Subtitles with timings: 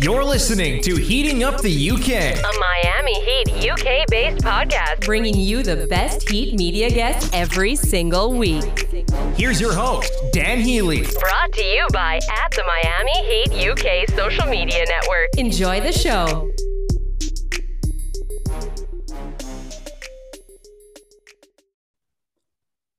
[0.00, 2.38] You're listening to Heating Up the UK.
[2.38, 8.32] A Miami Heat UK based podcast bringing you the best Heat media guests every single
[8.32, 8.88] week.
[9.36, 11.02] Here's your host, Dan Healy.
[11.18, 15.30] Brought to you by at the Miami Heat UK social media network.
[15.36, 16.48] Enjoy the show.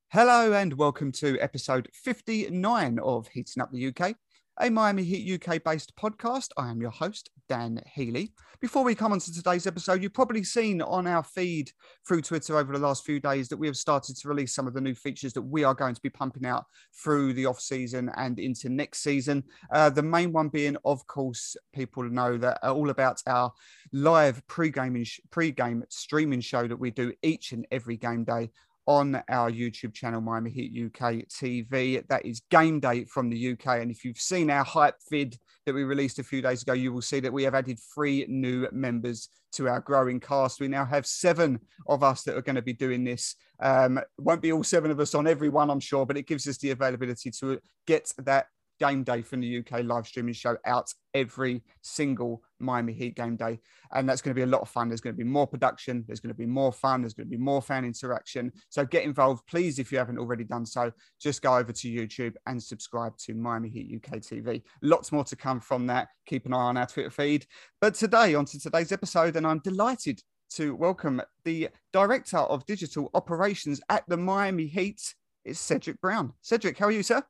[0.09, 4.16] Hello and welcome to episode 59 of Heating Up the UK,
[4.62, 6.50] a Miami Heat UK based podcast.
[6.57, 8.33] I am your host, Dan Healy.
[8.60, 11.71] Before we come on to today's episode, you've probably seen on our feed
[12.06, 14.74] through Twitter over the last few days that we have started to release some of
[14.74, 18.11] the new features that we are going to be pumping out through the off season
[18.18, 19.46] and into next season.
[19.71, 23.54] Uh, the main one being, of course, people know that all about our
[23.94, 28.50] live pre-gaming pre-game streaming show that we do each and every game day
[28.89, 32.06] on our YouTube channel, Miami Heat UK TV.
[32.08, 33.81] That is game day from the UK.
[33.81, 36.92] And if you've seen our hype vid that we released a few days ago, you
[36.92, 40.59] will see that we have added three new members to our growing cast.
[40.59, 43.36] We now have seven of us that are going to be doing this.
[43.59, 46.47] Um, won't be all seven of us on every one, I'm sure, but it gives
[46.47, 48.47] us the availability to get that
[48.80, 53.59] game day from the UK live streaming show out every single Miami Heat game day.
[53.91, 54.88] And that's going to be a lot of fun.
[54.88, 57.38] There's going to be more production, there's going to be more fun, there's going to
[57.38, 58.52] be more fan interaction.
[58.69, 60.91] So get involved, please, if you haven't already done so.
[61.19, 64.61] Just go over to YouTube and subscribe to Miami Heat UK TV.
[64.81, 66.09] Lots more to come from that.
[66.25, 67.45] Keep an eye on our Twitter feed.
[67.81, 73.09] But today, on to today's episode, and I'm delighted to welcome the Director of Digital
[73.13, 75.13] Operations at the Miami Heat.
[75.45, 76.33] It's Cedric Brown.
[76.41, 77.23] Cedric, how are you, sir?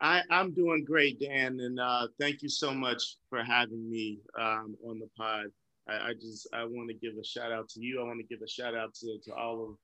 [0.00, 4.76] I, am doing great, Dan, and uh, thank you so much for having me um,
[4.86, 5.46] on the pod.
[5.88, 8.00] I, I just I want to give a shout out to you.
[8.00, 9.76] I want to give a shout out to, to all of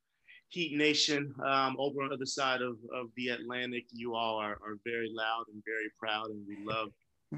[0.50, 3.86] Heat Nation um, over on the other side of, of the Atlantic.
[3.92, 6.90] You all are, are very loud and very proud, and we love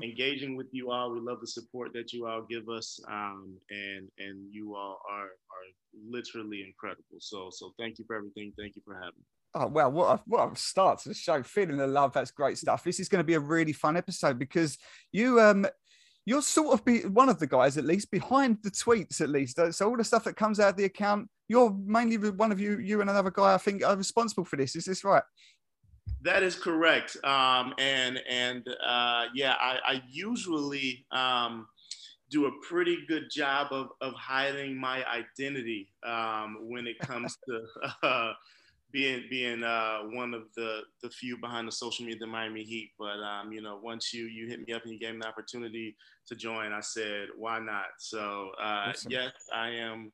[0.03, 1.13] engaging with you all.
[1.13, 5.25] We love the support that you all give us, um, and and you all are
[5.25, 5.67] are
[6.07, 7.20] literally incredible.
[7.20, 8.53] So so thank you for everything.
[8.59, 9.36] Thank you for having me.
[9.58, 11.42] Oh well, what a, what a start to the show!
[11.42, 12.84] Feeling the love, that's great stuff.
[12.84, 14.77] This is going to be a really fun episode because
[15.12, 15.67] you um
[16.27, 19.58] you're sort of be one of the guys at least behind the tweets at least.
[19.70, 22.78] So all the stuff that comes out of the account, you're mainly one of you,
[22.80, 24.77] you and another guy I think are responsible for this.
[24.77, 25.22] Is this right?
[26.23, 27.17] That is correct.
[27.24, 31.67] Um, and and uh, yeah, I, I usually um,
[32.30, 37.62] do a pretty good job of, of hiding my identity um, when it comes to
[38.02, 38.33] uh,
[38.92, 42.92] being being uh, one of the the few behind the social media the Miami Heat.
[42.98, 45.29] But um, you know, once you you hit me up and you gave me the
[45.29, 45.97] opportunity
[46.29, 47.86] to join, I said, why not?
[47.98, 49.13] So uh, awesome.
[49.13, 50.13] yes, I am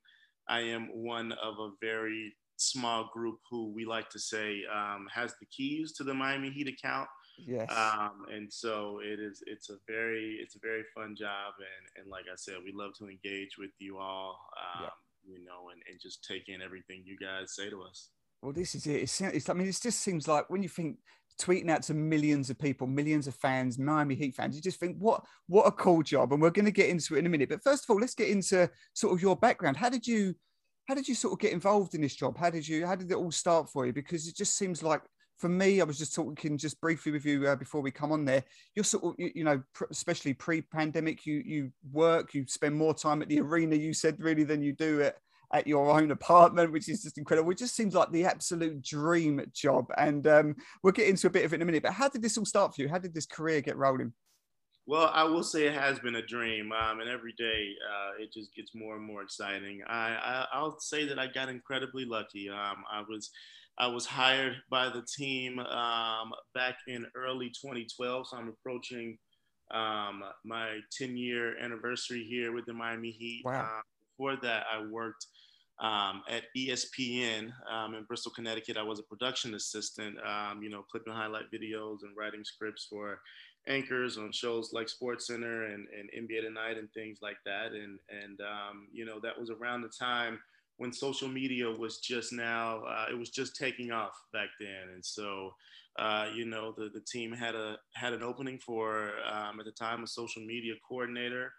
[0.49, 5.35] I am one of a very small group who we like to say um, has
[5.41, 7.09] the keys to the Miami Heat account.
[7.39, 7.71] Yes.
[7.71, 9.43] Um, and so it is.
[9.47, 12.93] It's a very it's a very fun job, and and like I said, we love
[12.99, 14.39] to engage with you all.
[14.57, 14.91] Um, yeah.
[15.25, 18.09] You know, and, and just take in everything you guys say to us.
[18.43, 19.03] Well, this is it.
[19.03, 20.97] It's, it's, I mean, it just seems like when you think
[21.41, 24.97] tweeting out to millions of people, millions of fans, Miami Heat fans, you just think,
[24.99, 26.33] what what a cool job.
[26.33, 27.49] And we're going to get into it in a minute.
[27.49, 29.77] But first of all, let's get into sort of your background.
[29.77, 30.35] How did you
[30.89, 32.37] how did you sort of get involved in this job?
[32.37, 33.93] How did you how did it all start for you?
[33.93, 35.03] Because it just seems like
[35.39, 38.25] for me, I was just talking just briefly with you uh, before we come on
[38.25, 38.45] there.
[38.75, 42.95] You're sort of, you, you know, pr- especially pre-pandemic, you you work, you spend more
[42.95, 43.77] time at the arena.
[43.77, 45.17] You said really than you do at
[45.53, 47.51] at your own apartment, which is just incredible.
[47.51, 49.87] It just seems like the absolute dream job.
[49.99, 51.83] And um, we'll get into a bit of it in a minute.
[51.83, 52.89] But how did this all start for you?
[52.89, 54.13] How did this career get rolling?
[54.87, 58.33] Well, I will say it has been a dream, um, and every day uh, it
[58.33, 59.81] just gets more and more exciting.
[59.87, 62.49] I, I will say that I got incredibly lucky.
[62.49, 63.31] Um, I was
[63.79, 69.19] I was hired by the team um, back in early 2012, so I'm approaching
[69.71, 73.43] um, my 10 year anniversary here with the Miami Heat.
[73.45, 73.81] Wow.
[74.23, 75.27] Before that, I worked
[75.81, 78.77] um, at ESPN um, in Bristol, Connecticut.
[78.77, 83.19] I was a production assistant, um, you know, clipping highlight videos and writing scripts for
[83.67, 87.73] anchors on shows like Sports Center and, and NBA Tonight and things like that.
[87.73, 90.39] And, and um, you know, that was around the time
[90.77, 94.95] when social media was just now, uh, it was just taking off back then.
[94.95, 95.53] And so,
[95.99, 99.73] uh, you know, the, the team had a had an opening for um, at the
[99.73, 101.53] time a social media coordinator.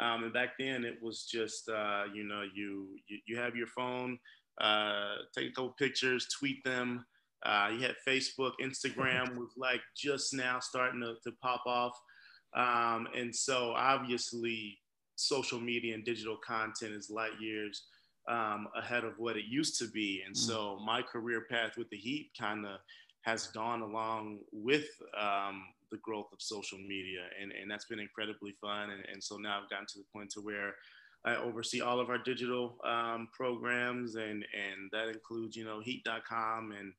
[0.00, 3.66] Um, and back then it was just, uh, you know, you, you, you have your
[3.66, 4.18] phone,
[4.60, 7.04] uh, take a couple pictures, tweet them.
[7.44, 11.98] Uh, you had Facebook, Instagram was like just now starting to, to pop off.
[12.54, 14.78] Um, and so obviously
[15.16, 17.84] social media and digital content is light years
[18.28, 20.22] um, ahead of what it used to be.
[20.24, 20.38] And mm.
[20.38, 22.78] so my career path with the Heat kind of
[23.22, 24.86] has gone along with
[25.18, 28.90] um, the growth of social media, and and that's been incredibly fun.
[28.90, 30.74] And, and so now I've gotten to the point to where
[31.24, 36.72] I oversee all of our digital um, programs, and and that includes you know Heat.com
[36.78, 36.92] and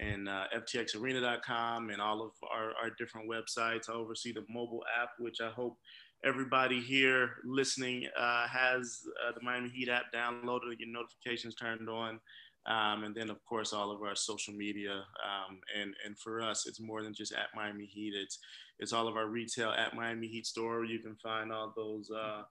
[0.00, 3.90] and uh, FTXArena.com and all of our, our different websites.
[3.90, 5.76] I oversee the mobile app, which I hope
[6.24, 12.20] everybody here listening uh, has uh, the Miami Heat app downloaded, your notifications turned on.
[12.68, 14.92] Um, and then, of course, all of our social media.
[14.92, 18.12] Um, and, and for us, it's more than just at Miami Heat.
[18.14, 18.38] It's,
[18.78, 20.84] it's all of our retail at Miami Heat store.
[20.84, 22.42] You can find all those uh,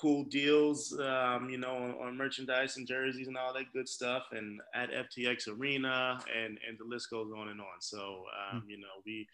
[0.00, 4.26] cool deals, um, you know, on, on, merchandise and jerseys and all that good stuff.
[4.30, 7.80] And at FTX Arena, and, and the list goes on and on.
[7.80, 8.70] So, um, hmm.
[8.70, 9.26] you know, we,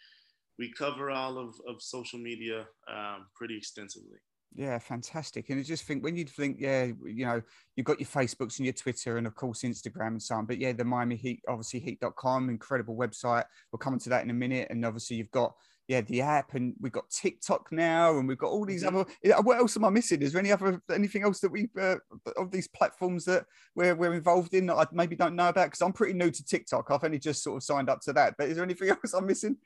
[0.58, 4.18] we cover all of, of social media um, pretty extensively.
[4.56, 5.50] Yeah, fantastic.
[5.50, 7.42] And I just think when you think, yeah, you know,
[7.74, 10.46] you've got your Facebooks and your Twitter and of course Instagram and so on.
[10.46, 13.44] But yeah, the Miami Heat, obviously heat.com, incredible website.
[13.72, 14.68] We'll come into that in a minute.
[14.70, 15.54] And obviously you've got
[15.88, 18.96] yeah, the app and we've got TikTok now and we've got all these mm-hmm.
[18.96, 20.22] other what else am I missing?
[20.22, 21.96] Is there any other anything else that we uh,
[22.36, 25.66] of these platforms that we're, we're involved in that I maybe don't know about?
[25.66, 26.90] Because I'm pretty new to TikTok.
[26.90, 28.34] I've only just sort of signed up to that.
[28.38, 29.56] But is there anything else I'm missing?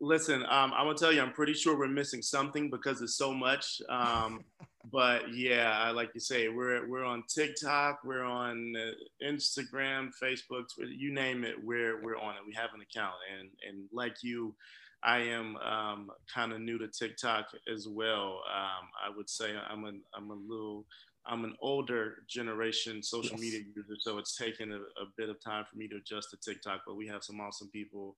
[0.00, 3.32] Listen, um, I'm gonna tell you, I'm pretty sure we're missing something because it's so
[3.32, 3.80] much.
[3.88, 4.44] Um,
[4.92, 10.74] but yeah, I like you say, we're we're on TikTok, we're on uh, Instagram, Facebook,
[10.74, 12.42] Twitter, you name it, we're we're on it.
[12.46, 14.54] We have an account, and and like you,
[15.02, 18.42] I am um, kind of new to TikTok as well.
[18.54, 20.84] Um, I would say I'm a I'm a little
[21.26, 23.40] I'm an older generation social yes.
[23.40, 26.36] media user, so it's taken a, a, bit of time for me to adjust to
[26.36, 26.82] TikTok.
[26.86, 28.16] But we have some awesome people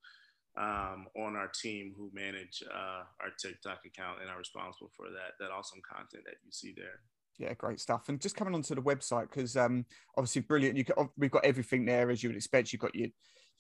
[0.59, 5.39] um, on our team who manage uh, our TikTok account and are responsible for that
[5.39, 7.01] that awesome content that you see there.
[7.39, 8.09] Yeah, great stuff.
[8.09, 9.85] And just coming onto the website because um,
[10.17, 10.77] obviously brilliant.
[10.77, 10.85] You
[11.17, 12.73] we've got everything there as you would expect.
[12.73, 13.09] You've got your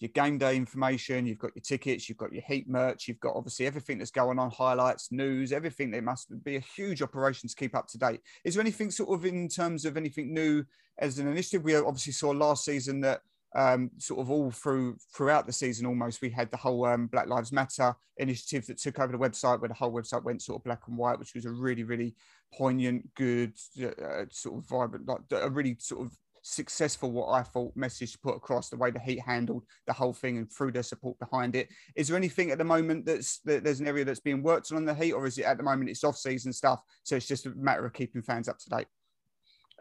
[0.00, 3.34] your game day information, you've got your tickets, you've got your heat merch, you've got
[3.34, 5.90] obviously everything that's going on, highlights, news, everything.
[5.90, 8.20] There must be a huge operation to keep up to date.
[8.44, 10.64] Is there anything sort of in terms of anything new
[10.98, 11.64] as an initiative?
[11.64, 13.22] We obviously saw last season that
[13.54, 17.28] um, sort of all through throughout the season almost we had the whole um, black
[17.28, 20.64] lives matter initiative that took over the website where the whole website went sort of
[20.64, 22.14] black and white which was a really really
[22.54, 23.52] poignant good
[23.82, 26.12] uh, sort of vibrant like a really sort of
[26.42, 30.12] successful what i thought message to put across the way the heat handled the whole
[30.12, 31.68] thing and through their support behind it.
[31.94, 34.84] Is there anything at the moment that's that there's an area that's being worked on
[34.84, 37.46] the heat or is it at the moment it's off season stuff so it's just
[37.46, 38.86] a matter of keeping fans up to date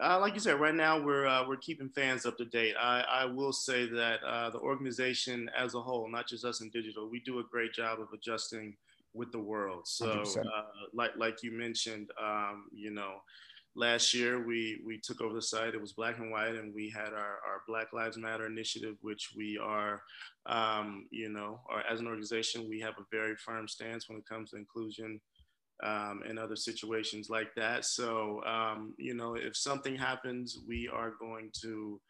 [0.02, 2.74] uh, like you said, right now we're uh, we're keeping fans up to date.
[2.80, 6.70] I, I will say that uh, the organization as a whole, not just us in
[6.70, 8.76] digital, we do a great job of adjusting
[9.14, 9.88] with the world.
[9.88, 10.62] So, uh,
[10.94, 13.16] like like you mentioned, um, you know,
[13.74, 15.74] last year we we took over the site.
[15.74, 19.30] It was black and white, and we had our, our Black Lives Matter initiative, which
[19.36, 20.02] we are,
[20.46, 24.26] um, you know, or as an organization, we have a very firm stance when it
[24.28, 25.20] comes to inclusion
[25.82, 27.84] um, and other situations like that.
[27.84, 32.00] So, um, you know, if something happens, we are going to,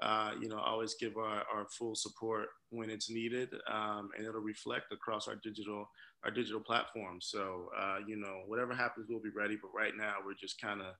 [0.00, 4.40] uh, you know, always give our, our full support when it's needed, um, and it'll
[4.40, 5.88] reflect across our digital
[6.24, 7.28] our digital platforms.
[7.30, 9.56] So, uh, you know, whatever happens, we'll be ready.
[9.60, 10.94] But right now, we're just kind of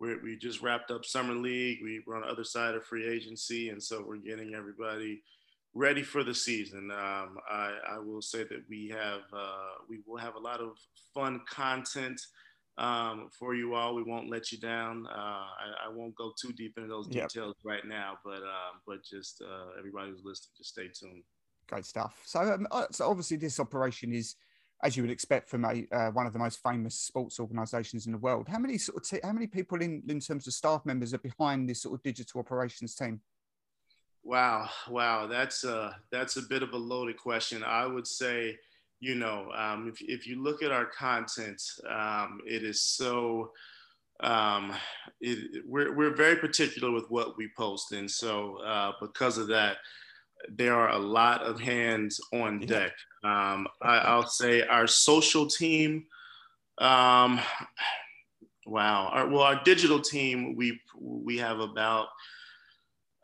[0.00, 1.78] we we just wrapped up summer league.
[1.82, 5.22] We, we're on the other side of free agency, and so we're getting everybody
[5.74, 6.90] ready for the season.
[6.90, 10.76] Um, I, I, will say that we have uh, we will have a lot of
[11.12, 12.20] fun content
[12.78, 13.94] um, for you all.
[13.94, 15.06] We won't let you down.
[15.06, 17.64] Uh, I, I, won't go too deep into those details yep.
[17.64, 21.22] right now, but um, but just uh, everybody who's listening, just stay tuned.
[21.66, 22.20] Great stuff.
[22.24, 24.36] So, um, uh, so obviously, this operation is.
[24.82, 28.12] As you would expect from a uh, one of the most famous sports organisations in
[28.12, 30.84] the world, how many sort of t- how many people in, in terms of staff
[30.84, 33.20] members are behind this sort of digital operations team?
[34.24, 37.62] Wow, wow, that's a that's a bit of a loaded question.
[37.62, 38.58] I would say,
[38.98, 43.52] you know, um, if if you look at our content, um, it is so.
[44.20, 44.72] Um,
[45.20, 49.76] it, we're we're very particular with what we post, and so uh, because of that,
[50.48, 52.92] there are a lot of hands on deck.
[53.24, 56.06] Um, I, will say our social team.
[56.78, 57.40] Um,
[58.64, 62.06] wow, our, well, our digital team, we we have about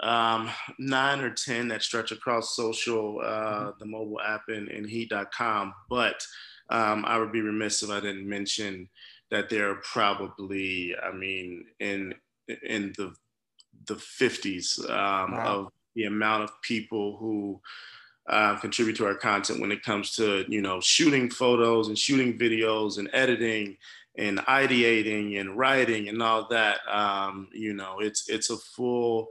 [0.03, 3.71] um, nine or 10 that stretch across social, uh, mm-hmm.
[3.79, 5.75] the mobile app, and, and heat.com.
[5.89, 6.25] But
[6.71, 8.89] um, I would be remiss if I didn't mention
[9.31, 12.15] that there are probably, I mean, in
[12.65, 13.15] in the
[13.87, 15.47] the 50s um, wow.
[15.47, 17.61] of the amount of people who
[18.29, 22.39] uh, contribute to our content when it comes to you know shooting photos and shooting
[22.39, 23.77] videos and editing
[24.17, 26.79] and ideating and writing and all that.
[26.89, 29.29] Um, you know, it's it's a full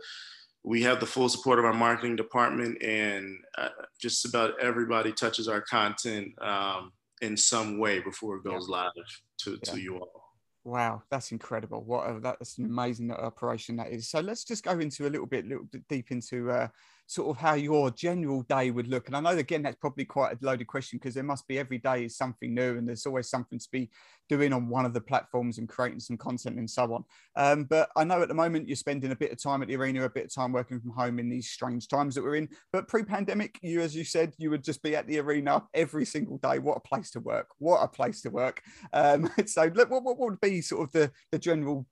[0.63, 5.47] we have the full support of our marketing department and uh, just about everybody touches
[5.47, 8.75] our content um, in some way before it goes Yeah.
[8.75, 8.91] live
[9.39, 9.71] to, Yeah.
[9.71, 10.25] to you all.
[10.65, 11.83] Wow, that's incredible!
[11.83, 14.09] What a, that's an amazing operation that is.
[14.09, 16.67] So let's just go into a little bit, little bit deep into uh,
[17.09, 19.07] sort of how your general day would look.
[19.07, 21.79] And I know again that's probably quite a loaded question because there must be every
[21.79, 23.89] day is something new, and there's always something to be
[24.29, 27.03] doing on one of the platforms and creating some content and so on.
[27.35, 29.75] Um, but I know at the moment you're spending a bit of time at the
[29.75, 32.47] arena, a bit of time working from home in these strange times that we're in.
[32.71, 36.37] But pre-pandemic, you, as you said, you would just be at the arena every single
[36.37, 36.59] day.
[36.59, 37.47] What a place to work!
[37.57, 38.61] What a place to work!
[38.93, 41.87] Um, so look, what, what would be sort of the the general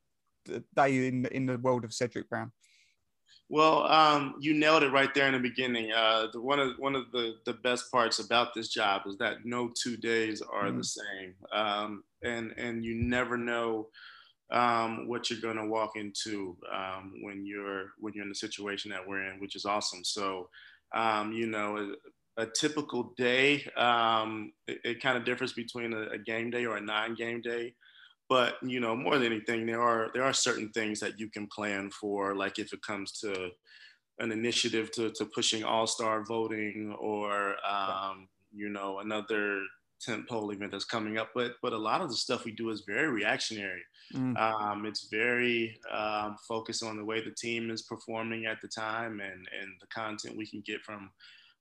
[0.75, 2.51] day in in the world of Cedric Brown?
[3.50, 5.92] Well, um, you nailed it right there in the beginning.
[5.94, 9.46] Uh, the, one of one of the, the best parts about this job is that
[9.46, 10.77] no two days are Mm.
[10.77, 13.88] the same, um, and and you never know
[14.51, 18.92] um, what you're going to walk into um, when you're when you're in the situation
[18.92, 20.04] that we're in, which is awesome.
[20.04, 20.50] So,
[20.94, 21.96] um, you know,
[22.38, 26.66] a, a typical day, um, it, it kind of differs between a, a game day
[26.66, 27.75] or a non-game day
[28.29, 31.48] but you know more than anything there are there are certain things that you can
[31.48, 33.50] plan for like if it comes to
[34.19, 39.62] an initiative to, to pushing all-star voting or um, you know another
[40.00, 42.69] tent pole event that's coming up but but a lot of the stuff we do
[42.69, 43.81] is very reactionary
[44.13, 44.38] Mm.
[44.38, 49.19] um, it's very um, focused on the way the team is performing at the time
[49.19, 51.12] and and the content we can get from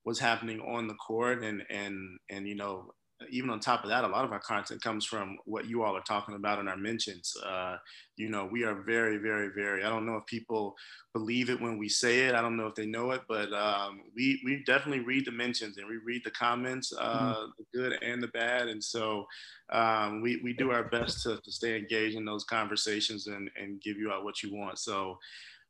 [0.03, 2.89] what's happening on the court and and and you know
[3.29, 5.95] even on top of that, a lot of our content comes from what you all
[5.95, 7.35] are talking about in our mentions.
[7.45, 7.77] Uh,
[8.15, 9.83] you know, we are very, very, very.
[9.83, 10.75] I don't know if people
[11.13, 12.35] believe it when we say it.
[12.35, 15.77] I don't know if they know it, but um, we we definitely read the mentions
[15.77, 18.67] and we read the comments, uh, the good and the bad.
[18.67, 19.25] And so
[19.71, 23.81] um, we we do our best to, to stay engaged in those conversations and and
[23.81, 24.79] give you out what you want.
[24.79, 25.17] So.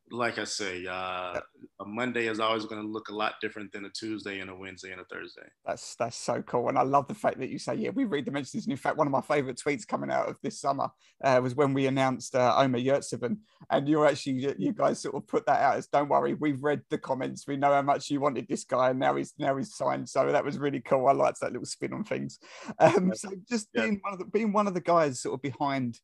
[0.09, 1.39] Like I say, uh,
[1.79, 4.55] a Monday is always going to look a lot different than a Tuesday and a
[4.55, 5.47] Wednesday and a Thursday.
[5.65, 8.25] That's that's so cool, and I love the fact that you say, yeah, we read
[8.25, 8.65] the mentions.
[8.65, 10.89] And in fact, one of my favorite tweets coming out of this summer
[11.23, 13.37] uh, was when we announced uh, Omer Yurtseven,
[13.69, 16.81] and you're actually you guys sort of put that out as, don't worry, we've read
[16.89, 19.75] the comments, we know how much you wanted this guy, and now he's now he's
[19.75, 20.07] signed.
[20.07, 21.07] So that was really cool.
[21.07, 22.39] I liked that little spin on things.
[22.79, 23.83] Um, so just Yeah.
[23.83, 25.99] being one of the being one of the guys sort of behind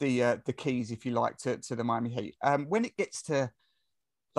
[0.00, 2.36] the uh, the keys, if you like, to, to the Miami Heat.
[2.42, 3.50] Um, when it gets to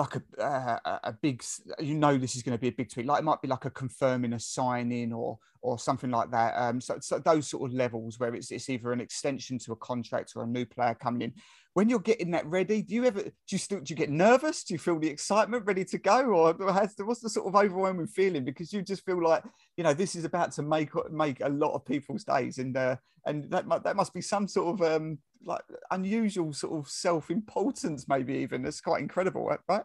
[0.00, 1.44] like a uh, a- big,
[1.78, 3.06] you know, this is going to be a big tweet.
[3.06, 6.54] Like it might be like a confirming a sign in or or something like that.
[6.56, 9.76] Um, so, so those sort of levels where it's it's either an extension to a
[9.76, 11.34] contract or a new player coming in.
[11.74, 14.64] When you're getting that ready, do you ever do you still do you get nervous?
[14.64, 18.06] Do you feel the excitement ready to go, or has what's the sort of overwhelming
[18.06, 19.44] feeling because you just feel like
[19.76, 22.96] you know this is about to make make a lot of people's days, and uh,
[23.26, 28.08] and that that must be some sort of um like unusual sort of self importance,
[28.08, 28.64] maybe even.
[28.66, 29.84] It's quite incredible, right?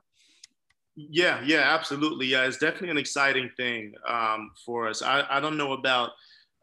[0.95, 2.27] Yeah, yeah, absolutely.
[2.27, 5.01] Yeah, it's definitely an exciting thing um, for us.
[5.01, 6.11] I, I don't know about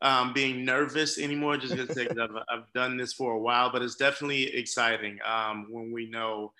[0.01, 3.97] um, being nervous anymore, just because I've, I've done this for a while, but it's
[3.97, 6.55] definitely exciting um, when we know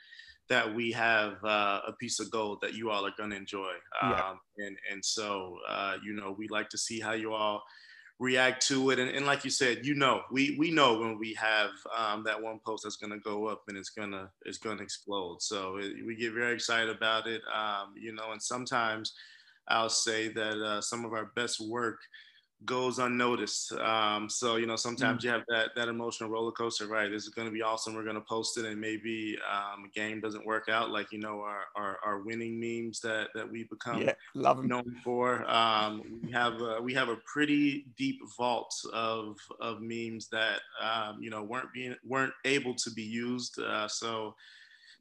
[0.49, 3.73] that we have uh, a piece of gold that you all are going to enjoy.
[3.73, 4.23] Um, Yeah.
[4.59, 7.63] and, and so, uh, you know, we like to see how you all
[8.23, 9.01] react to it.
[9.01, 12.41] And, and like you said, you know, we, we know when we have um, that
[12.41, 15.43] one post that's going to go up and it's to, it's to explode.
[15.43, 17.43] So it, we get very excited about it.
[17.53, 19.15] Um, you know, and sometimes
[19.67, 21.99] I'll say that uh, some of our best work
[22.65, 23.73] goes unnoticed.
[23.73, 26.87] Um, so you know, sometimes you have that that emotional roller coaster.
[26.87, 27.95] Right, this is going to be awesome.
[27.95, 30.91] We're going to post it, and maybe um, a game doesn't work out.
[30.91, 34.67] Like you know, our, our our winning memes that that we become Yeah, them.
[34.67, 35.49] known for.
[35.51, 41.19] Um, we have a, we have a pretty deep vault of of memes that um,
[41.21, 43.59] you know weren't being weren't able to be used.
[43.59, 44.35] Uh, so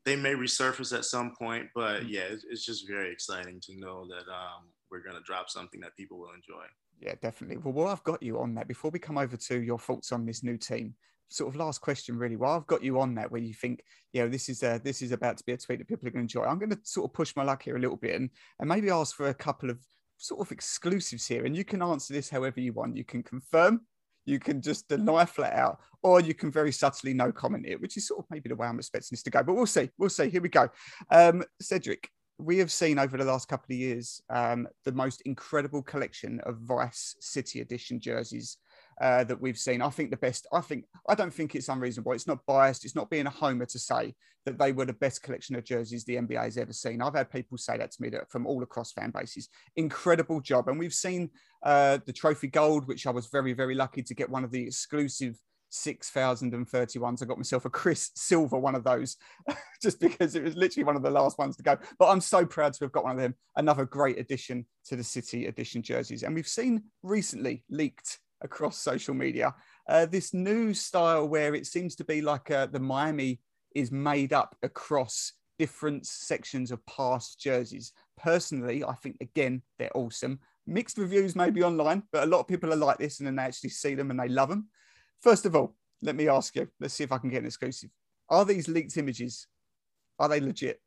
[0.03, 4.07] they may resurface at some point, but yeah, it's, it's just very exciting to know
[4.07, 6.65] that um, we're gonna drop something that people will enjoy.
[7.01, 7.57] Yeah, definitely.
[7.57, 10.25] Well, while I've got you on that, before we come over to your thoughts on
[10.25, 10.93] this new team,
[11.29, 12.35] sort of last question, really.
[12.35, 15.01] While I've got you on that, where you think, you know, this is a, this
[15.01, 16.79] is about to be a tweet that people are going to enjoy, I'm going to
[16.83, 18.29] sort of push my luck here a little bit and,
[18.59, 19.79] and maybe ask for a couple of
[20.17, 21.45] sort of exclusives here.
[21.45, 22.97] And you can answer this however you want.
[22.97, 23.81] You can confirm,
[24.25, 27.97] you can just deny flat out, or you can very subtly no comment it, which
[27.97, 29.41] is sort of maybe the way I'm expecting this to go.
[29.41, 29.89] But we'll see.
[29.97, 30.29] We'll see.
[30.29, 30.69] Here we go.
[31.09, 32.09] Um, Cedric,
[32.41, 36.57] we have seen over the last couple of years um, the most incredible collection of
[36.57, 38.57] Vice City Edition jerseys
[38.99, 39.81] uh, that we've seen.
[39.81, 40.47] I think the best.
[40.51, 42.13] I think I don't think it's unreasonable.
[42.13, 42.83] It's not biased.
[42.83, 46.03] It's not being a homer to say that they were the best collection of jerseys
[46.03, 47.01] the NBA has ever seen.
[47.01, 49.47] I've had people say that to me that from all across fan bases.
[49.75, 51.29] Incredible job, and we've seen
[51.63, 54.63] uh, the trophy gold, which I was very very lucky to get one of the
[54.63, 55.37] exclusive
[55.71, 57.23] 6,031s.
[57.23, 59.17] I got myself a Chris Silver one of those
[59.81, 61.77] just because it was literally one of the last ones to go.
[61.97, 63.35] But I'm so proud to have got one of them.
[63.55, 66.23] Another great addition to the City Edition jerseys.
[66.23, 69.53] And we've seen recently leaked across social media.
[69.87, 73.39] Uh, this new style where it seems to be like uh, the Miami
[73.75, 77.93] is made up across different sections of past jerseys.
[78.17, 80.39] Personally, I think again they're awesome.
[80.67, 83.43] Mixed reviews maybe online, but a lot of people are like this and then they
[83.43, 84.69] actually see them and they love them.
[85.21, 86.67] First of all, let me ask you.
[86.79, 87.89] Let's see if I can get an exclusive.
[88.29, 89.47] Are these leaked images?
[90.17, 90.81] Are they legit?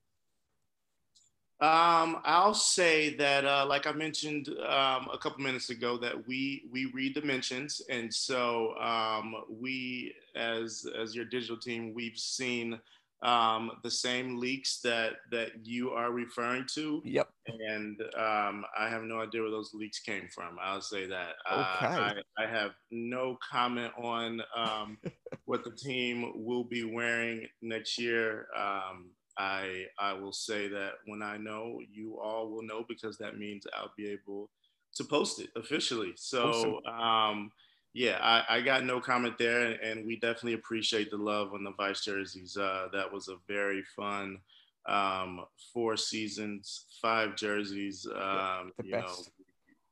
[1.60, 6.64] Um, I'll say that, uh, like I mentioned um, a couple minutes ago, that we
[6.70, 12.78] we read dimensions, and so um, we, as as your digital team, we've seen
[13.24, 17.00] um, the same leaks that that you are referring to.
[17.04, 17.28] Yep.
[17.46, 20.58] And um, I have no idea where those leaks came from.
[20.62, 21.34] I'll say that.
[21.50, 21.86] Okay.
[21.86, 24.98] Uh, I, I have no comment on um,
[25.46, 28.46] what the team will be wearing next year.
[28.56, 33.38] Um, I I will say that when I know, you all will know because that
[33.38, 34.50] means I'll be able
[34.96, 36.12] to post it officially.
[36.16, 37.50] So Awesome.
[37.94, 41.72] Yeah, I, I got no comment there, and we definitely appreciate the love on the
[41.72, 42.56] Vice jerseys.
[42.56, 44.38] Uh, that was a very fun
[44.86, 48.06] um, four seasons, five jerseys.
[48.06, 49.30] Um, the you know, best.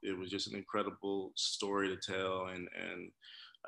[0.03, 3.11] it was just an incredible story to tell, and and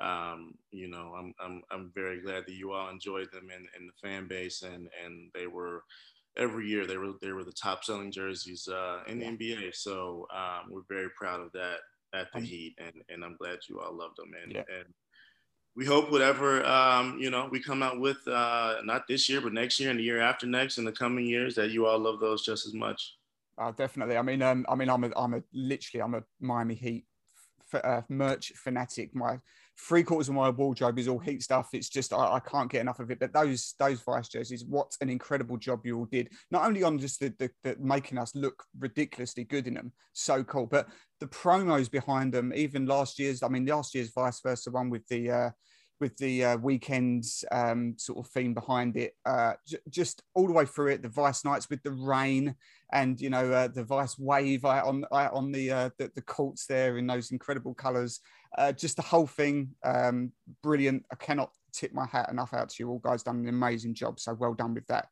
[0.01, 3.89] um, you know, I'm, I'm, I'm very glad that you all enjoyed them and, and
[3.89, 5.83] the fan base and, and they were
[6.37, 9.73] every year they were, they were the top selling jerseys uh, in the NBA.
[9.73, 11.77] So um, we're very proud of that
[12.13, 14.31] at the Um, Heat and, and I'm glad you all loved them.
[14.41, 14.63] And, Yeah.
[14.69, 14.93] and
[15.75, 19.53] we hope whatever, um, you know, we come out with, uh, not this year, but
[19.53, 22.19] next year and the year after next and the coming years that you all love
[22.19, 23.17] those just as much.
[23.57, 24.17] Oh, definitely.
[24.17, 27.05] I mean, um, I mean, I'm a, I'm a literally, I'm a Miami Heat
[27.73, 29.15] f- uh, merch fanatic.
[29.15, 29.39] My
[29.77, 31.69] three quarters of my wardrobe is all Heat stuff.
[31.73, 33.19] It's just I, I can't get enough of it.
[33.19, 36.29] But those those Vice jerseys, what an incredible job you all did!
[36.51, 40.43] Not only on just the, the, the making us look ridiculously good in them, so
[40.43, 40.87] cool, but
[41.19, 42.53] the promos behind them.
[42.55, 45.31] Even last year's, I mean, last year's Vice Versa one with the.
[45.31, 45.49] Uh,
[45.99, 50.53] with the uh, weekends um, sort of theme behind it, uh, j- just all the
[50.53, 51.01] way through it.
[51.01, 52.55] The Vice nights with the rain,
[52.91, 56.97] and you know uh, the Vice wave on on the, uh, the the courts there
[56.97, 58.19] in those incredible colours.
[58.57, 60.31] Uh, just the whole thing, um,
[60.63, 61.05] brilliant.
[61.11, 63.23] I cannot tip my hat enough out to you all guys.
[63.23, 64.19] Done an amazing job.
[64.19, 65.09] So well done with that.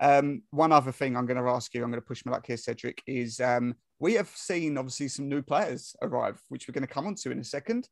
[0.00, 2.46] Um, one other thing I'm going to ask you, I'm going to push my luck
[2.46, 6.86] here, Cedric, is um, we have seen obviously some new players arrive, which we're going
[6.86, 7.88] to come on to in a second.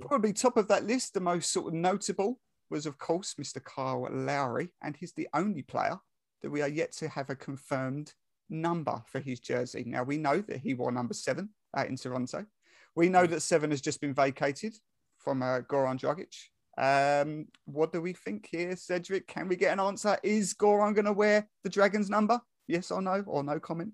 [0.00, 2.40] Probably top of that list, the most sort of notable
[2.70, 3.62] was, of course, Mr.
[3.62, 5.98] Kyle Lowry, and he's the only player
[6.42, 8.12] that we are yet to have a confirmed
[8.48, 9.84] number for his jersey.
[9.86, 12.46] Now, we know that he wore number seven out in Toronto.
[12.94, 14.74] We know that seven has just been vacated
[15.18, 16.34] from uh, Goran Dragic.
[16.78, 19.26] Um, what do we think here, Cedric?
[19.26, 20.18] Can we get an answer?
[20.22, 22.40] Is Goran going to wear the Dragic's number?
[22.66, 23.92] Yes or no, or no comment?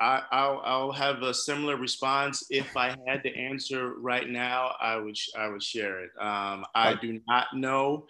[0.00, 2.44] I, I'll, I'll have a similar response.
[2.50, 6.10] If I had to answer right now, I would sh- I would share it.
[6.20, 8.06] Um, I do not know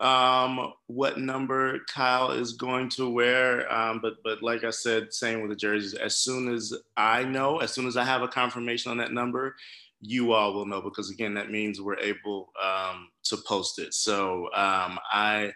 [0.00, 5.40] um, what number Kyle is going to wear, um, but but like I said, same
[5.40, 5.94] with the jerseys.
[5.94, 9.56] As soon as I know, as soon as I have a confirmation on that number,
[10.00, 13.94] you all will know because again, that means we're able um, to post it.
[13.94, 15.52] So um, I.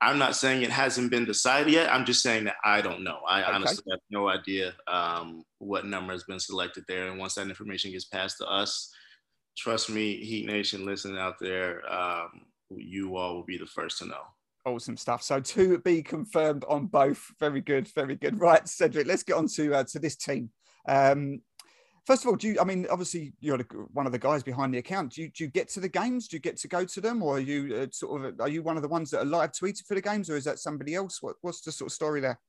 [0.00, 1.92] I'm not saying it hasn't been decided yet.
[1.92, 3.18] I'm just saying that I don't know.
[3.28, 3.52] I Okay.
[3.52, 7.08] honestly have no idea um, what number has been selected there.
[7.08, 8.92] And once that information gets passed to us,
[9.56, 14.06] trust me, Heat Nation listening out there, um, you all will be the first to
[14.06, 14.22] know.
[14.64, 15.22] Awesome stuff.
[15.22, 17.32] So to be confirmed on both.
[17.40, 18.38] Very good, very good.
[18.40, 19.06] Right, Cedric.
[19.06, 20.50] Let's get on to uh, to this team.
[20.86, 21.40] Um,
[22.08, 22.58] first of all, do you?
[22.58, 23.58] I mean, obviously you're
[23.92, 25.12] one of the guys behind the account.
[25.12, 26.26] Do you, do you get to the games?
[26.26, 28.62] Do you get to go to them, or are you uh, sort of are you
[28.62, 30.94] one of the ones that are live tweeted for the games, or is that somebody
[30.94, 31.22] else?
[31.22, 32.40] What, what's the sort of story there?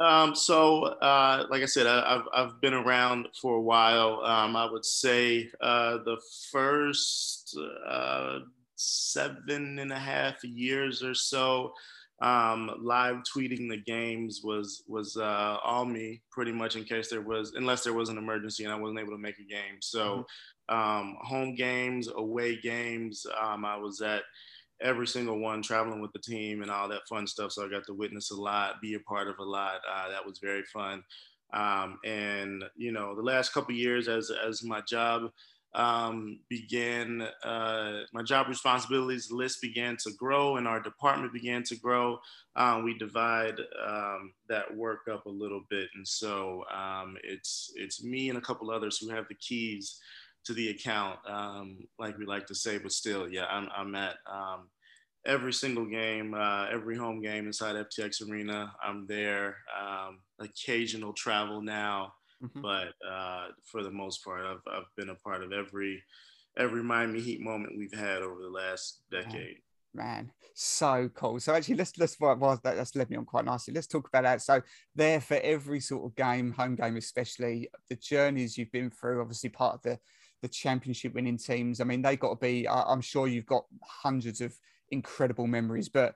[0.00, 4.22] Um, so, uh, like I said, I, I've, I've been around for a while.
[4.24, 6.16] Um, I would say uh, the
[6.50, 8.38] first uh,
[8.76, 11.74] seven and a half years or so,
[12.20, 17.22] um, live tweeting the games was was uh, all me, pretty much, in case there
[17.22, 19.80] was, unless there was an emergency and I wasn't able to make a game.
[19.80, 20.26] So,
[20.68, 24.22] um, home games, away games, um, I was at
[24.80, 27.52] every single one traveling with the team and all that fun stuff.
[27.52, 29.80] So I got to witness a lot, be a part of a lot.
[29.88, 31.02] Uh, that was very fun.
[31.54, 35.30] Um, and you know, the last couple years as as my job
[35.78, 41.76] um, began, uh, my job responsibilities list began to grow, and our department began to
[41.76, 42.18] grow.
[42.56, 43.54] Um, we divide
[43.86, 48.40] um, that work up a little bit, and so um, it's it's me and a
[48.42, 50.00] couple others who have the keys
[50.46, 52.78] to the account, um, like we like to say.
[52.78, 54.68] But still, yeah, I'm I'm at um,
[55.24, 58.72] every single game, uh, every home game inside FTX Arena.
[58.82, 59.56] I'm there.
[60.40, 62.62] Occasional travel now, Mhm.
[62.62, 66.02] but uh, for the most part, I've I've been a part of every
[66.56, 69.56] every Miami Heat moment we've had over the last decade.
[69.94, 71.40] Man, so cool.
[71.40, 73.74] So actually, let's let's well, that, that's led me on quite nicely.
[73.74, 74.42] Let's talk about that.
[74.42, 74.62] So
[74.94, 79.20] there for every sort of game, home game especially, the journeys you've been through.
[79.20, 79.98] Obviously, part of the
[80.42, 81.80] the championship winning teams.
[81.80, 82.68] I mean, they got to be.
[82.68, 84.54] I, I'm sure you've got hundreds of
[84.90, 86.14] incredible memories, but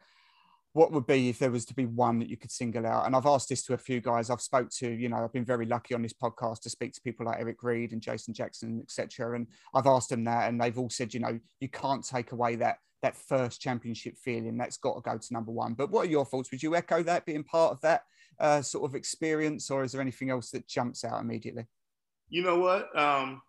[0.74, 3.06] what would be if there was to be one that you could single out?
[3.06, 4.90] And I've asked this to a few guys I've spoke to.
[4.90, 7.62] You know, I've been very lucky on this podcast to speak to people like Eric
[7.62, 9.36] Reid and Jason Jackson, etc.
[9.36, 12.56] And I've asked them that, and they've all said, you know, you can't take away
[12.56, 14.56] that that first championship feeling.
[14.56, 15.74] That's got to go to number one.
[15.74, 16.50] But what are your thoughts?
[16.52, 18.02] Would you echo that being part of that
[18.38, 21.66] uh, sort of experience, or is there anything else that jumps out immediately?
[22.28, 22.96] You know what?
[22.98, 23.42] Um,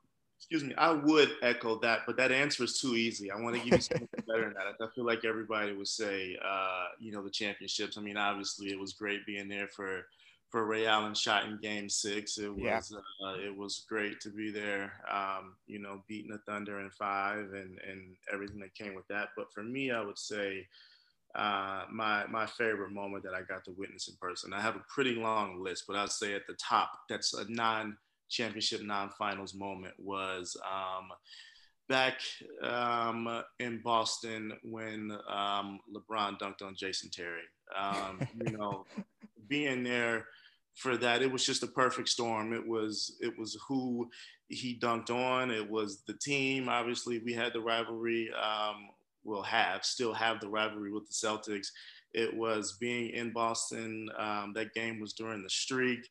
[0.44, 3.32] excuse me, I would echo that, but that answer is too easy.
[3.32, 4.76] I want to give you something better than that.
[4.86, 7.98] I feel like everybody would say, uh, you know, the championships.
[7.98, 10.06] I mean, obviously, it was great being there for
[10.50, 12.38] for Ray Allen shot in Game Six.
[12.38, 13.26] It was yeah.
[13.26, 14.92] uh, it was great to be there.
[15.10, 19.30] Um, you know, beating the Thunder in five and and everything that came with that.
[19.38, 20.68] But for me, I would say.
[21.36, 24.54] Uh, my my favorite moment that I got to witness in person.
[24.54, 27.98] I have a pretty long list, but I'd say at the top, that's a non
[28.34, 31.10] championship non-finals moment was um,
[31.88, 32.20] back
[32.64, 37.44] um, in Boston when um, LeBron dunked on Jason Terry.
[37.78, 38.86] Um, you know,
[39.48, 40.26] being there
[40.74, 42.54] for that, it was just a perfect storm.
[42.54, 44.10] It was it was who
[44.48, 45.52] he dunked on.
[45.52, 46.68] It was the team.
[46.68, 48.30] Obviously, we had the rivalry.
[48.34, 48.90] Um,
[49.24, 51.68] we'll have still have the rivalry with the Celtics.
[52.14, 54.10] It was being in Boston.
[54.18, 56.08] Um, that game was during the streak.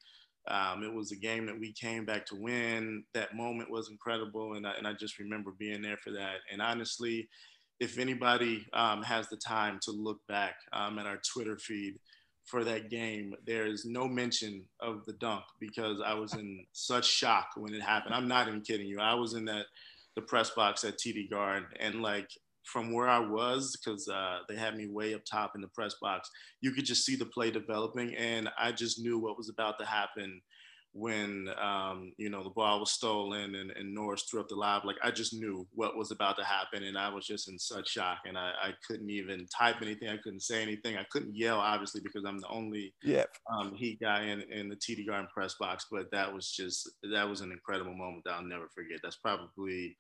[0.48, 3.05] Um, it was a game that we came back to win.
[3.14, 6.38] That moment was incredible, and I, and I just remember being there for that.
[6.50, 7.28] And honestly,
[7.81, 11.94] if anybody um, has the time to look back um, at our Twitter feed
[12.44, 17.07] for that game, there is no mention of the dunk because I was in such
[17.07, 18.14] shock when it happened.
[18.14, 18.98] I'm not even kidding you.
[19.00, 19.66] I was in that
[20.14, 22.28] the press box at TD Garden, and like
[22.64, 25.94] from where I was, because uh, they had me way up top in the press
[26.01, 29.79] box, you could just see the play developing, and I just knew what was about
[29.79, 30.40] to happen
[30.94, 34.85] when um, you know the ball was stolen and, and Norris threw up the lob.
[34.85, 37.88] Like I just knew what was about to happen, and I was just in such
[37.88, 40.09] shock, and I, I couldn't even type anything.
[40.09, 40.96] I couldn't say anything.
[40.96, 43.31] I couldn't yell, obviously, because I'm the only yep.
[43.53, 45.87] um, Heat guy in, in the TD Garden press box.
[45.90, 48.98] But that was just that was an incredible moment that I'll never forget.
[49.03, 49.96] That's probably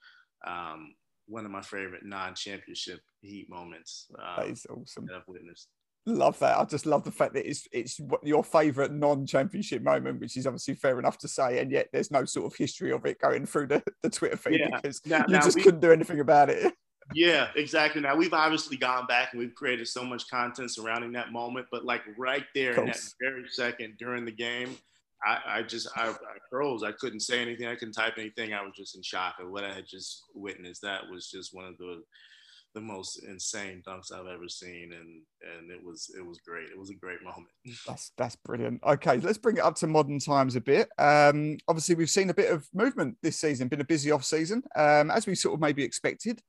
[0.46, 0.94] um,
[1.26, 4.08] one of my favorite non-championship Heat moments.
[4.18, 5.06] Um, that is awesome.
[5.06, 5.68] That I've witnessed.
[6.04, 6.58] Love that.
[6.58, 10.74] I just love the fact that it's it's your favorite non-championship moment, which is obviously
[10.74, 13.68] fair enough to say, and yet there's no sort of history of it going through
[13.68, 14.74] the, the Twitter feed yeah.
[14.74, 16.72] because now, you now just we, couldn't do anything about it.
[17.14, 18.00] Yeah, exactly.
[18.00, 21.84] Now we've obviously gone back and we've created so much content surrounding that moment, but
[21.84, 24.76] like right there in that very second during the game,
[25.24, 26.14] I, I just I, I
[26.50, 26.82] froze.
[26.82, 27.66] I couldn't say anything.
[27.66, 28.52] I couldn't type anything.
[28.52, 30.82] I was just in shock at what I had just witnessed.
[30.82, 32.02] That was just one of the
[32.74, 35.22] the most insane dunks I've ever seen, and
[35.56, 36.70] and it was it was great.
[36.70, 37.48] It was a great moment.
[37.86, 38.82] That's that's brilliant.
[38.84, 40.88] Okay, let's bring it up to modern times a bit.
[40.98, 43.68] Um, obviously, we've seen a bit of movement this season.
[43.68, 46.40] Been a busy off season, um, as we sort of maybe expected.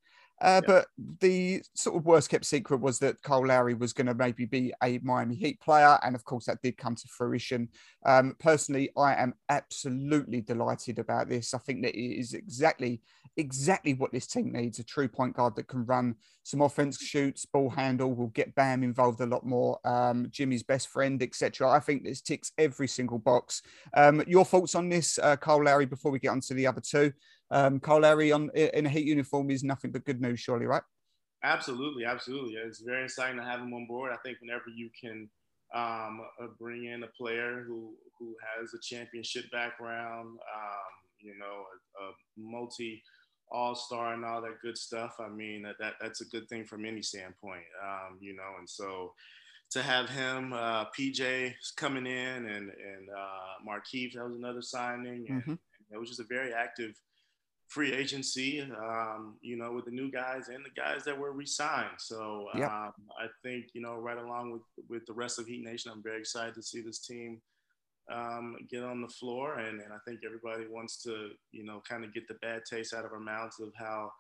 [0.41, 0.67] Uh, yeah.
[0.67, 0.87] But
[1.19, 4.73] the sort of worst kept secret was that Kyle Lowry was going to maybe be
[4.83, 5.97] a Miami Heat player.
[6.03, 7.69] And of course, that did come to fruition.
[8.05, 11.53] Um, personally, I am absolutely delighted about this.
[11.53, 13.01] I think that it is exactly,
[13.37, 17.45] exactly what this team needs a true point guard that can run some offense, shoots,
[17.45, 19.79] ball handle, will get Bam involved a lot more.
[19.87, 21.69] Um, Jimmy's best friend, etc.
[21.69, 23.61] I think this ticks every single box.
[23.95, 27.13] Um, your thoughts on this, uh, Lowry, before we get on to the other two?
[27.53, 30.81] Um, Kyle Lowry on in a Heat uniform is nothing but good news, surely, right?
[31.43, 32.53] Absolutely, absolutely.
[32.53, 34.11] It's very exciting to have him on board.
[34.11, 35.29] I think whenever you can
[35.75, 41.65] um, uh, bring in a player who who has a championship background, um, you know,
[41.99, 43.03] a, a multi
[43.51, 45.15] all star and all that good stuff.
[45.19, 48.55] I mean, that, that that's a good thing from any standpoint, um, you know.
[48.57, 49.13] And so
[49.71, 53.73] to have him, uh, PJ coming in, and and uh,
[54.15, 55.51] that was another signing, and, mm-hmm.
[55.51, 55.59] and
[55.91, 56.93] it was just a very active
[57.73, 61.97] free agency, um, you know, with the new guys and the guys that were re-signed.
[61.97, 62.69] So yep.
[62.69, 66.03] um, I think, you know, right along with with the rest of Heat Nation, I'm
[66.03, 67.41] very excited to see this team
[68.11, 72.03] um, get on the floor, and, and I think everybody wants to, you know, kind
[72.03, 74.11] of get the bad taste out of our mouths of how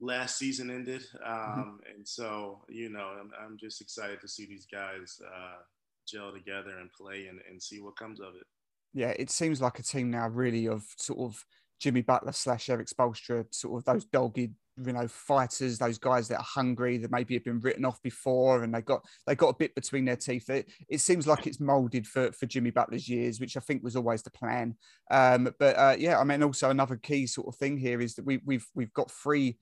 [0.00, 1.02] last season ended.
[1.26, 1.60] Mm-hmm.
[1.60, 5.62] Um, and so, you know, I'm, I'm, just excited to see these guys uh,
[6.06, 8.46] gel together and play and, and see what comes of it.
[8.92, 11.44] Yeah, it seems like a team now really of sort of
[11.80, 16.38] Jimmy Butler slash Erik Spoelstra, sort of those dogged you know fighters, those guys that
[16.38, 19.56] are hungry, that maybe have been written off before, and they got they got a
[19.56, 20.50] bit between their teeth.
[20.50, 23.96] It, it seems like it's moulded for for Jimmy Butler's years, which I think was
[23.96, 24.76] always the plan.
[25.10, 28.26] Um, but uh, yeah, I mean, also another key sort of thing here is that
[28.26, 29.58] we, we've we've got three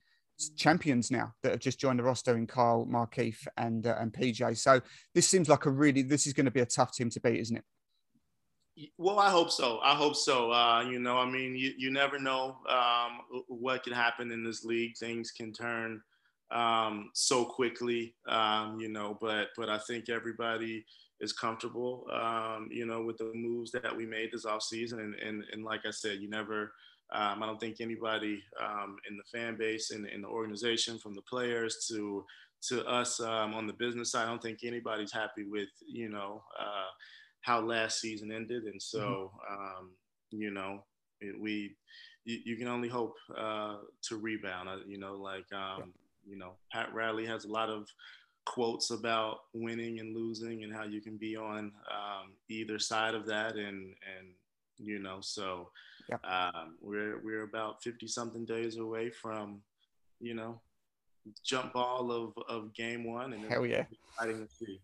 [0.57, 4.57] champions now that have just joined the roster in Kyle Markieff and uh, and PJ.
[4.57, 4.81] So
[5.13, 7.39] this seems like a really this is going to be a tough team to beat,
[7.39, 7.63] isn't it?
[8.97, 9.79] Well, I hope so.
[9.83, 10.51] I hope so.
[10.51, 14.63] Uh, you know, I mean, you, you never know um, what can happen in this
[14.65, 14.97] league.
[14.97, 16.01] Things can turn
[16.51, 20.85] um, so quickly, um, you know, but but I think everybody
[21.19, 24.99] is comfortable, um, you know, with the moves that we made this offseason.
[24.99, 26.73] And, and, and like I said, you never,
[27.13, 31.13] um, I don't think anybody um, in the fan base and in the organization, from
[31.13, 32.25] the players to
[32.69, 36.85] to us on the business side, I don't think anybody's happy with, you know, uh,
[37.43, 39.79] how last season ended, and so mm-hmm.
[39.79, 39.91] um,
[40.31, 40.83] you know
[41.21, 41.75] it, we
[42.25, 44.69] you, you, can only hope uh, to rebound.
[44.69, 45.93] Uh, you know, like um,
[46.25, 47.87] you know Pat Riley has a lot of
[48.45, 53.25] quotes about winning and losing and how you can be on um, either side of
[53.27, 54.33] that, and and
[54.77, 55.69] you know so
[56.23, 59.61] um, we're we're about fifty something days away from
[60.19, 60.61] you know
[61.45, 63.85] jump ball of of game one, and hell yeah,
[64.17, 64.79] exciting to see.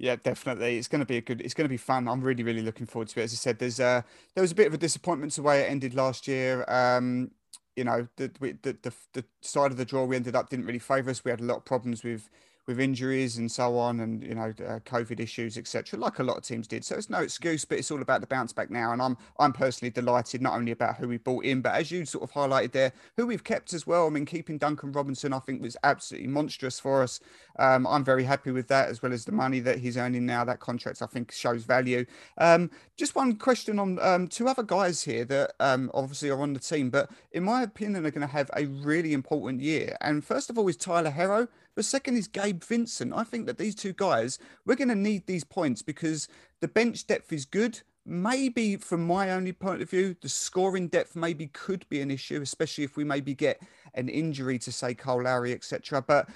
[0.00, 0.78] Yeah, definitely.
[0.78, 1.42] It's going to be a good.
[1.42, 2.08] It's going to be fun.
[2.08, 3.24] I'm really, really looking forward to it.
[3.24, 4.00] As I said, there's uh
[4.34, 6.64] there was a bit of a disappointment to the way it ended last year.
[6.68, 7.32] Um,
[7.76, 8.28] you know, the
[8.62, 11.22] the the, the side of the draw we ended up didn't really favour us.
[11.22, 12.30] We had a lot of problems with
[12.70, 15.98] with injuries and so on, and you know, uh, COVID issues, etc.
[15.98, 16.84] Like a lot of teams did.
[16.84, 18.92] So it's no excuse, but it's all about the bounce back now.
[18.92, 22.04] And I'm I'm personally delighted not only about who we brought in, but as you
[22.06, 24.06] sort of highlighted there, who we've kept as well.
[24.06, 27.18] I mean, keeping Duncan Robinson, I think, was absolutely monstrous for us.
[27.58, 30.44] Um, I'm very happy with that, as well as the money that he's earning now.
[30.44, 32.06] That contract, I think, shows value.
[32.38, 36.52] Um, just one question on um, two other guys here that um, obviously are on
[36.52, 39.96] the team, but in my opinion, are going to have a really important year.
[40.00, 41.48] And first of all, is Tyler Herro.
[41.74, 43.12] But second is Gabe Vincent.
[43.14, 46.28] I think that these two guys, we're going to need these points because
[46.60, 47.80] the bench depth is good.
[48.06, 52.40] Maybe from my only point of view, the scoring depth maybe could be an issue,
[52.40, 53.60] especially if we maybe get
[53.94, 56.02] an injury to say Kyle Lowry, etc.
[56.02, 56.28] But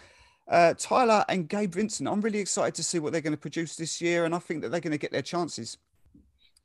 [0.47, 3.77] uh, Tyler and Gabe Vincent, I'm really excited to see what they're going to produce
[3.77, 5.79] this year, and I think that they're going to get their chances.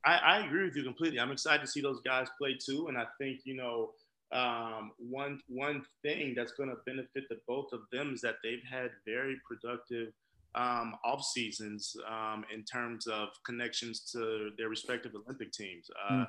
[0.05, 1.19] I, I agree with you completely.
[1.19, 3.91] I'm excited to see those guys play too, and I think you know
[4.31, 8.63] um, one one thing that's going to benefit the both of them is that they've
[8.69, 10.13] had very productive
[10.55, 15.89] um, off seasons um, in terms of connections to their respective Olympic teams.
[16.07, 16.27] Uh, mm.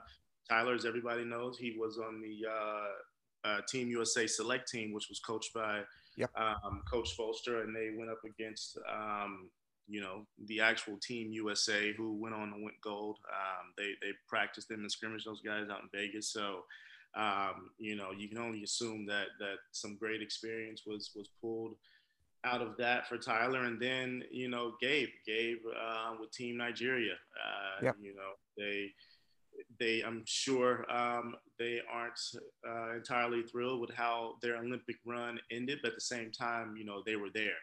[0.48, 5.08] Tyler, as everybody knows, he was on the uh, uh, Team USA Select team, which
[5.08, 5.80] was coached by
[6.16, 6.30] yep.
[6.36, 9.48] Um, Coach Foster, and they went up against um,
[9.88, 13.18] you know the actual Team USA, who went on and went gold.
[13.28, 16.64] Um, they they practiced them and scrimmaged those guys out in Vegas, so
[17.14, 21.74] um, you know, you can only assume that that some great experience was was pulled
[22.44, 27.14] out of that for Tyler, and then you know, Gabe, Gabe uh, with Team Nigeria.
[27.14, 27.92] Uh.
[28.00, 28.92] You know, they
[29.78, 32.18] they I'm sure um, they aren't
[32.68, 36.84] uh, entirely thrilled with how their Olympic run ended, but at the same time, you
[36.84, 37.58] know, they were there.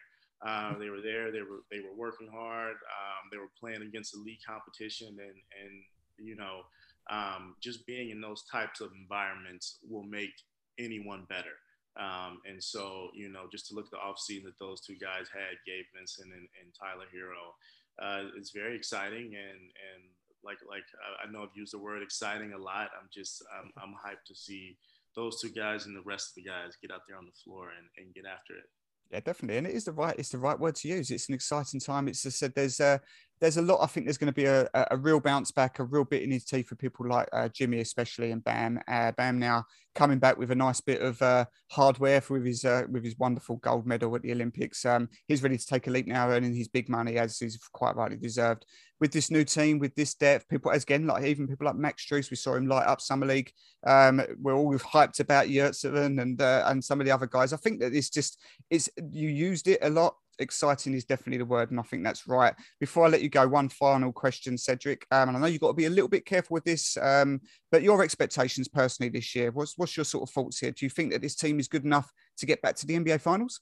[0.46, 1.32] Uh, they were there.
[1.32, 2.72] They were they were working hard.
[2.74, 5.82] Um, they were playing against elite competition, and and
[6.18, 6.62] you know
[7.10, 10.32] um, just being in those types of environments will make
[10.78, 11.56] anyone better.
[11.98, 15.26] Um, and so, you know, just to look at the offseason that those two guys
[15.32, 17.54] had, Gabe Vincent and, and Tyler Herro,
[18.00, 19.34] uh, it's very exciting.
[19.34, 20.02] And, and
[20.44, 20.84] like, like
[21.24, 22.90] I know I've used the word exciting a lot.
[22.94, 24.76] I'm just, I'm, I'm hyped to see
[25.16, 27.70] those two guys and the rest of the guys get out there on the floor
[27.76, 28.66] and, and get after it.
[29.10, 30.14] Yeah, definitely, and it is the right.
[30.18, 31.10] It's the right word to use.
[31.10, 32.08] It's an exciting time.
[32.08, 33.00] It's just said there's a
[33.40, 33.80] there's a lot.
[33.82, 36.30] I think there's going to be a, a real bounce back, a real bit in
[36.30, 38.80] his teeth for people like uh, Jimmy, especially, and Bam.
[38.88, 42.64] Uh, Bam now coming back with a nice bit of uh, hardware for with his
[42.64, 44.84] uh, with his wonderful gold medal at the Olympics.
[44.84, 47.96] Um, he's ready to take a leap now, earning his big money as he's quite
[47.96, 48.64] rightly deserved.
[49.00, 52.04] With this new team, with this depth, people as again like even people like Max
[52.04, 53.52] Strus, we saw him light up summer league.
[53.86, 57.52] Um, we're all hyped about Yurtseven and uh, and some of the other guys.
[57.52, 61.44] I think that it's just it's you used it a lot exciting is definitely the
[61.44, 62.54] word, and I think that's right.
[62.80, 65.06] Before I let you go, one final question, Cedric.
[65.10, 67.40] Um, and I know you've got to be a little bit careful with this, um,
[67.70, 70.70] but your expectations personally this year, what's, what's your sort of thoughts here?
[70.70, 73.20] Do you think that this team is good enough to get back to the NBA
[73.20, 73.60] Finals?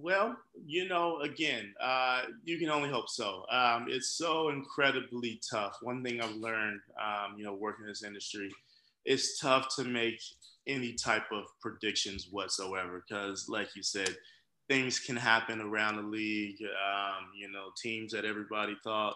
[0.00, 3.42] Well, you know, again, uh, you can only hope so.
[3.50, 5.76] Um, it's so incredibly tough.
[5.82, 8.48] One thing I've learned, um, you know, working in this industry,
[9.04, 10.20] it's tough to make
[10.68, 14.14] any type of predictions whatsoever because, like you said,
[14.68, 16.60] things can happen around the league.
[16.62, 19.14] Um, you know, teams that everybody thought,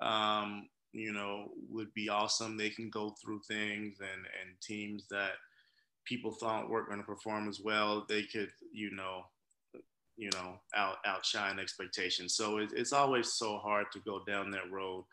[0.00, 2.56] um, you know, would be awesome.
[2.56, 5.32] They can go through things, and and teams that,
[6.06, 9.24] people thought weren't going to perform as well, they could, you know,
[10.16, 12.34] you know, out outshine expectations.
[12.34, 15.06] So it, it's always so hard to go down that road.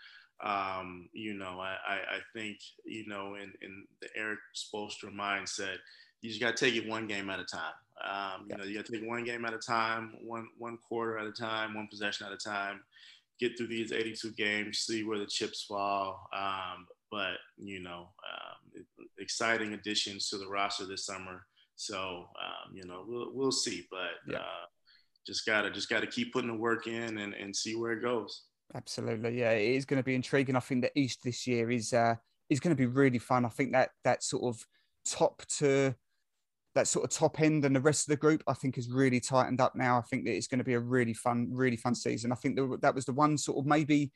[0.44, 5.78] Um, you know, I, I, I think, you know, in, in the Erik Spoelstra mindset,
[6.22, 7.74] you just got to take it one game at a time.
[8.10, 11.18] Um, you know, you got to take one game at a time, one one quarter
[11.18, 12.82] at a time, one possession at a time.
[13.40, 16.28] Get through these 82 games, see where the chips fall.
[16.36, 18.86] Um, but you know, um,
[19.20, 21.46] exciting additions to the roster this summer.
[21.76, 23.88] So um, you know, we'll we'll see.
[23.90, 24.40] But yeah.
[24.40, 24.66] uh,
[25.26, 28.44] just gotta just gotta keep putting the work in and, and see where it goes.
[28.74, 30.56] Absolutely, yeah, it is going to be intriguing.
[30.56, 32.16] I think the East this year is uh,
[32.50, 33.46] is going to be really fun.
[33.46, 34.66] I think that that sort of
[35.06, 35.94] top to
[36.74, 39.20] that sort of top end and the rest of the group, I think, has really
[39.20, 39.98] tightened up now.
[39.98, 42.32] I think that it's going to be a really fun, really fun season.
[42.32, 44.12] I think that was the one sort of maybe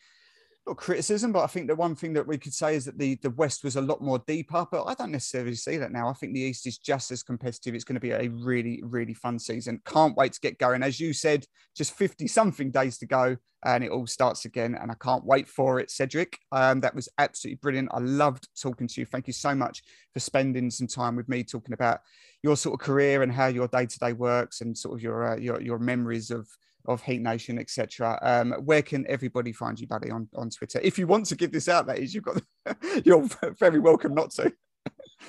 [0.68, 3.16] not criticism, but I think the one thing that we could say is that the,
[3.16, 6.10] the West was a lot more deeper, but I don't necessarily see that now.
[6.10, 7.76] I think the East is just as competitive.
[7.76, 9.82] It's going to be a really, really fun season.
[9.86, 10.82] Can't wait to get going.
[10.82, 14.76] As you said, just 50 something days to go and it all starts again.
[14.80, 16.38] And I can't wait for it, Cedric.
[16.52, 17.90] Um, that was absolutely brilliant.
[17.92, 19.06] I loved talking to you.
[19.06, 22.02] Thank you so much for spending some time with me talking about
[22.44, 25.34] your sort of career and how your day to day works and sort of your,
[25.34, 26.48] uh, your, your memories of
[26.88, 28.20] of Heat Nation, etc.
[28.22, 30.80] Um, where can everybody find you, buddy, on, on Twitter?
[30.84, 32.42] If you want to give this out, that is, you've got
[33.06, 33.28] you're
[33.60, 34.52] very welcome not to.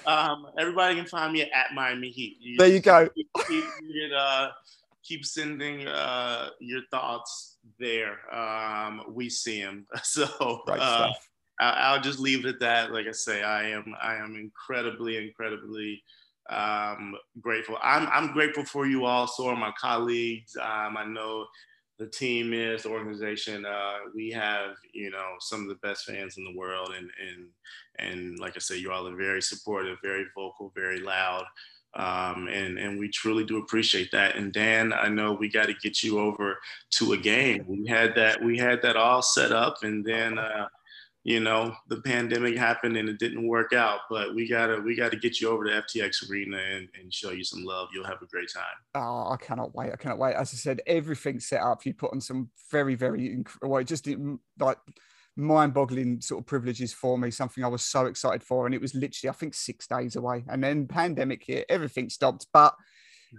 [0.06, 2.36] Um, everybody can find me at Miami Heat.
[2.40, 3.08] You, there you go.
[3.16, 4.50] You, you uh,
[5.02, 8.18] keep sending uh, your thoughts there.
[8.34, 9.86] Um, we see them.
[10.02, 10.24] So
[10.68, 11.10] uh,
[11.58, 12.92] I'll just leave it at that.
[12.92, 16.02] Like I say, I am I am incredibly, incredibly
[16.50, 17.78] um, grateful.
[17.82, 19.26] I'm, I'm grateful for you all.
[19.26, 20.56] So are my colleagues.
[20.56, 21.46] Um, I know
[21.98, 23.64] the team is the organization.
[23.64, 27.48] Uh, we have you know some of the best fans in the world, and and
[27.98, 31.44] and like I said, you all are very supportive, very vocal, very loud.
[31.94, 34.36] Um, and and we truly do appreciate that.
[34.36, 36.58] And Dan, I know we got to get you over
[36.90, 37.64] to a game.
[37.66, 40.68] We had that we had that all set up, and then uh,
[41.26, 45.16] you know the pandemic happened and it didn't work out but we gotta we gotta
[45.16, 47.88] get you over to ftx arena and, and show you some love.
[47.92, 48.62] You'll have a great time.
[48.94, 49.92] Oh i cannot wait.
[49.92, 50.36] I cannot wait.
[50.36, 51.84] As i said everything's set up.
[51.84, 54.08] You put on some very very well just
[54.60, 54.78] like
[55.34, 58.64] mind-boggling sort of privileges for me something i was so excited for.
[58.64, 60.44] And it was literally i think six days away.
[60.48, 62.46] And then pandemic hit everything stopped.
[62.52, 62.76] But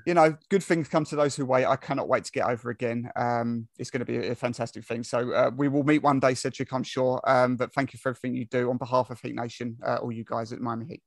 [0.06, 1.66] you know, good things come to those who wait.
[1.66, 3.10] I cannot wait to get over again.
[3.16, 5.04] Um, it's going to be a, fantastic thing.
[5.04, 7.22] So uh, we will meet one day, Cedric, I'm sure.
[7.26, 10.12] Um, but thank you for everything you do on behalf of Heat Nation, uh, all
[10.12, 11.02] you guys at Miami Heat.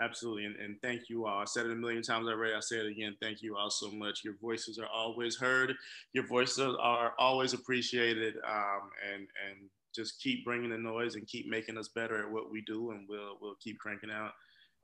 [0.00, 0.44] Absolutely.
[0.44, 1.40] And, and thank you all.
[1.40, 2.54] I said it a million times already.
[2.54, 3.16] I say it again.
[3.20, 4.22] Thank you all so much.
[4.24, 5.74] Your voices are always heard.
[6.12, 8.34] Your voices are always appreciated.
[8.48, 12.50] Um, and, and just keep bringing the noise and keep making us better at what
[12.50, 12.92] we do.
[12.92, 14.32] And we'll, we'll keep cranking out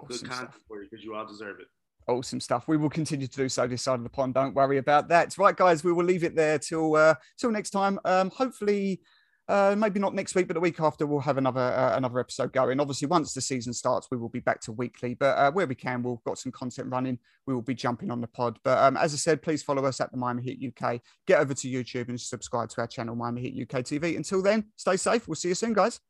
[0.00, 1.68] awesome good content for you because you all deserve it.
[2.06, 2.68] Awesome stuff.
[2.68, 4.34] We will continue to do so this side of the pond.
[4.34, 5.36] Don't worry about that.
[5.38, 7.98] Right, guys, we will leave it there till uh, till next time.
[8.04, 9.00] Um, hopefully,
[9.48, 12.52] uh, maybe not next week, but the week after, we'll have another uh, another episode
[12.52, 12.80] going.
[12.80, 15.14] Obviously, once the season starts, we will be back to weekly.
[15.14, 17.18] But uh, where we can, we've got some content running.
[17.46, 18.58] We will be jumping on the pod.
[18.64, 21.00] But um, as I said, please follow us at the Miami Heat UK.
[21.26, 24.16] Get over to YouTube and subscribe to our channel, Miami Heat UK TV.
[24.16, 25.28] Until then, stay safe.
[25.28, 26.00] We'll see you soon, guys.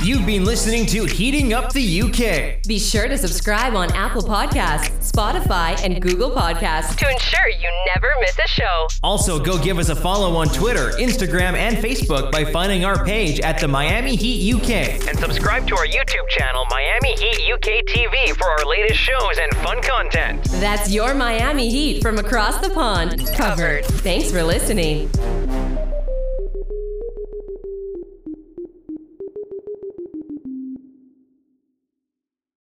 [0.00, 2.62] You've been listening to Heating Up the UK.
[2.68, 8.08] Be sure to subscribe on Apple Podcasts, Spotify, and Google Podcasts to ensure you never
[8.20, 8.86] miss a show.
[9.02, 13.40] Also, go give us a follow on Twitter, Instagram, and Facebook by finding our page
[13.40, 14.70] at the Miami Heat UK.
[15.08, 19.52] And subscribe to our YouTube channel, Miami Heat UK TV, for our latest shows and
[19.56, 20.44] fun content.
[20.60, 23.84] That's your Miami Heat from across the pond covered.
[23.84, 25.10] Thanks for listening.